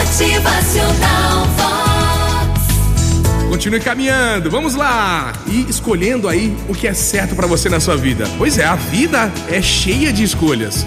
Motivacional 0.00 1.44
Vox. 1.58 2.60
Continue 3.50 3.80
caminhando, 3.80 4.50
vamos 4.50 4.74
lá! 4.74 5.34
E 5.46 5.66
escolhendo 5.68 6.26
aí 6.26 6.56
o 6.66 6.74
que 6.74 6.86
é 6.86 6.94
certo 6.94 7.36
para 7.36 7.46
você 7.46 7.68
na 7.68 7.80
sua 7.80 7.98
vida. 7.98 8.24
Pois 8.38 8.56
é, 8.56 8.64
a 8.64 8.76
vida 8.76 9.30
é 9.46 9.60
cheia 9.60 10.10
de 10.10 10.22
escolhas. 10.22 10.86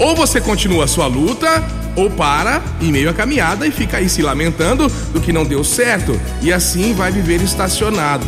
Ou 0.00 0.16
você 0.16 0.40
continua 0.40 0.84
a 0.84 0.88
sua 0.88 1.06
luta, 1.06 1.64
ou 1.94 2.10
para 2.10 2.60
em 2.80 2.90
meio 2.90 3.08
à 3.08 3.14
caminhada 3.14 3.64
e 3.64 3.70
fica 3.70 3.98
aí 3.98 4.08
se 4.08 4.22
lamentando 4.22 4.88
do 5.12 5.20
que 5.20 5.32
não 5.32 5.44
deu 5.44 5.62
certo 5.62 6.20
e 6.42 6.52
assim 6.52 6.92
vai 6.94 7.12
viver 7.12 7.40
estacionado. 7.40 8.26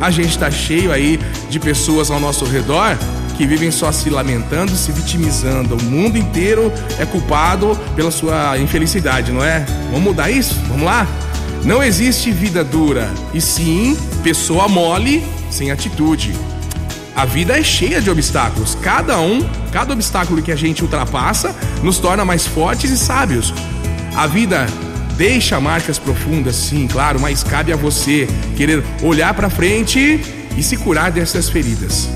A 0.00 0.10
gente 0.10 0.30
está 0.30 0.50
cheio 0.50 0.90
aí 0.90 1.20
de 1.50 1.60
pessoas 1.60 2.10
ao 2.10 2.18
nosso 2.18 2.46
redor 2.46 2.96
que 3.36 3.46
vivem 3.46 3.70
só 3.70 3.92
se 3.92 4.08
lamentando, 4.10 4.72
se 4.72 4.90
vitimizando. 4.92 5.76
O 5.76 5.82
mundo 5.82 6.16
inteiro 6.16 6.72
é 6.98 7.04
culpado 7.04 7.78
pela 7.94 8.10
sua 8.10 8.58
infelicidade, 8.58 9.32
não 9.32 9.44
é? 9.44 9.64
Vamos 9.90 10.02
mudar 10.02 10.30
isso? 10.30 10.54
Vamos 10.68 10.84
lá? 10.84 11.06
Não 11.64 11.82
existe 11.82 12.30
vida 12.30 12.62
dura, 12.62 13.10
e 13.34 13.40
sim 13.40 13.96
pessoa 14.22 14.68
mole 14.68 15.24
sem 15.50 15.70
atitude. 15.70 16.32
A 17.14 17.24
vida 17.24 17.58
é 17.58 17.62
cheia 17.62 18.00
de 18.00 18.10
obstáculos. 18.10 18.76
Cada 18.82 19.18
um, 19.18 19.42
cada 19.72 19.92
obstáculo 19.92 20.42
que 20.42 20.52
a 20.52 20.56
gente 20.56 20.82
ultrapassa, 20.82 21.54
nos 21.82 21.98
torna 21.98 22.24
mais 22.24 22.46
fortes 22.46 22.90
e 22.90 22.96
sábios. 22.96 23.52
A 24.14 24.26
vida 24.26 24.66
deixa 25.16 25.58
marcas 25.58 25.98
profundas, 25.98 26.54
sim, 26.56 26.86
claro, 26.86 27.18
mas 27.18 27.42
cabe 27.42 27.72
a 27.72 27.76
você 27.76 28.28
querer 28.56 28.84
olhar 29.02 29.32
para 29.34 29.48
frente 29.48 30.20
e 30.56 30.62
se 30.62 30.76
curar 30.76 31.10
dessas 31.10 31.48
feridas. 31.48 32.08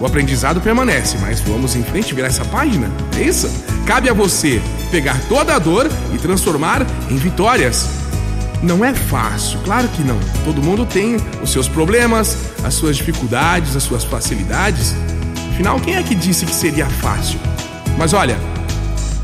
O 0.00 0.06
aprendizado 0.06 0.62
permanece, 0.62 1.18
mas 1.18 1.40
vamos 1.40 1.76
em 1.76 1.82
frente 1.82 2.14
virar 2.14 2.28
essa 2.28 2.44
página? 2.46 2.90
É 3.18 3.22
isso? 3.22 3.50
Cabe 3.84 4.08
a 4.08 4.14
você 4.14 4.60
pegar 4.90 5.20
toda 5.28 5.54
a 5.54 5.58
dor 5.58 5.86
e 6.14 6.16
transformar 6.16 6.86
em 7.10 7.16
vitórias. 7.16 7.86
Não 8.62 8.82
é 8.82 8.94
fácil, 8.94 9.60
claro 9.62 9.86
que 9.88 10.02
não. 10.02 10.18
Todo 10.42 10.62
mundo 10.62 10.86
tem 10.86 11.18
os 11.42 11.52
seus 11.52 11.68
problemas, 11.68 12.34
as 12.64 12.72
suas 12.72 12.96
dificuldades, 12.96 13.76
as 13.76 13.82
suas 13.82 14.02
facilidades. 14.02 14.94
Afinal, 15.52 15.78
quem 15.78 15.96
é 15.96 16.02
que 16.02 16.14
disse 16.14 16.46
que 16.46 16.54
seria 16.54 16.86
fácil? 16.86 17.38
Mas 17.98 18.14
olha, 18.14 18.38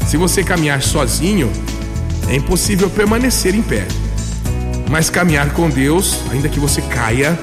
se 0.07 0.19
você 0.19 0.45
caminhar 0.45 0.83
sozinho, 0.83 1.51
é 2.29 2.35
impossível 2.35 2.91
permanecer 2.91 3.55
em 3.55 3.63
pé. 3.63 3.87
Mas 4.91 5.09
caminhar 5.09 5.55
com 5.55 5.71
Deus, 5.71 6.19
ainda 6.31 6.51
que 6.51 6.61
você 6.61 6.83
caia, 6.83 7.39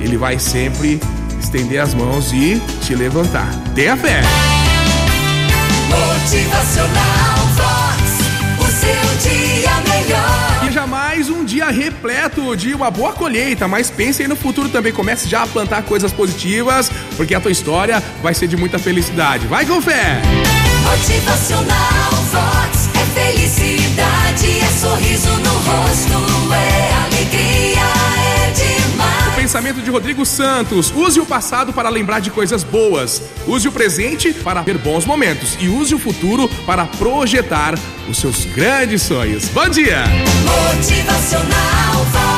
Ele 0.00 0.16
vai 0.16 0.38
sempre 0.38 0.98
estender 1.38 1.80
as 1.80 1.94
mãos 1.94 2.32
e 2.32 2.60
te 2.82 2.94
levantar. 2.94 3.48
Tenha 3.74 3.96
fé. 3.96 4.22
Motivacional 5.88 7.38
Vox. 7.56 8.18
O 8.58 8.66
seu 8.70 9.30
dia 9.30 9.70
melhor. 9.88 10.72
Jamais 10.72 11.30
um 11.30 11.44
dia 11.44 11.70
repleto 11.70 12.56
de 12.56 12.74
uma 12.74 12.90
boa 12.90 13.12
colheita, 13.12 13.66
mas 13.66 13.90
pense 13.90 14.22
aí 14.22 14.28
no 14.28 14.36
futuro 14.36 14.68
também. 14.68 14.92
Comece 14.92 15.28
já 15.28 15.42
a 15.42 15.46
plantar 15.46 15.82
coisas 15.82 16.12
positivas, 16.12 16.90
porque 17.16 17.34
a 17.34 17.40
tua 17.40 17.50
história 17.50 18.02
vai 18.22 18.34
ser 18.34 18.46
de 18.46 18.56
muita 18.56 18.78
felicidade. 18.78 19.46
Vai 19.46 19.64
com 19.64 19.80
fé! 19.80 20.20
Motivacional 20.84 22.12
Vox. 22.30 22.88
É 22.94 23.20
felicidade, 23.20 23.77
Pensamento 29.68 29.82
de 29.82 29.90
Rodrigo 29.90 30.24
Santos. 30.24 30.90
Use 30.94 31.20
o 31.20 31.26
passado 31.26 31.72
para 31.74 31.90
lembrar 31.90 32.20
de 32.20 32.30
coisas 32.30 32.64
boas. 32.64 33.22
Use 33.46 33.68
o 33.68 33.72
presente 33.72 34.32
para 34.32 34.62
ter 34.62 34.78
bons 34.78 35.04
momentos. 35.04 35.58
E 35.60 35.68
use 35.68 35.94
o 35.94 35.98
futuro 35.98 36.48
para 36.64 36.86
projetar 36.86 37.74
os 38.08 38.16
seus 38.16 38.46
grandes 38.46 39.02
sonhos. 39.02 39.48
Bom 39.48 39.68
dia! 39.68 40.04
Motivacional 40.44 42.37